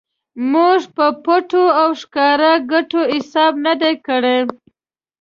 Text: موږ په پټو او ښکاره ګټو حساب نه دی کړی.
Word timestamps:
موږ 0.51 0.79
په 0.95 1.05
پټو 1.23 1.65
او 1.81 1.89
ښکاره 2.01 2.51
ګټو 2.71 3.01
حساب 3.15 3.53
نه 3.65 3.73
دی 3.81 3.93
کړی. 4.07 4.39